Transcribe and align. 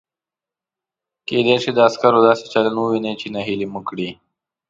کېدای 1.27 1.57
شي 1.63 1.71
د 1.73 1.79
عسکرو 1.87 2.25
داسې 2.27 2.43
چلند 2.53 2.77
ووینئ 2.79 3.13
چې 3.21 3.27
نهیلي 3.35 3.67
مو 3.73 3.81
کړي. 3.89 4.09